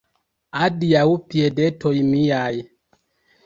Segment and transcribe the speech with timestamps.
[0.67, 1.03] Adiaŭ,
[1.33, 2.53] piedetoj miaj!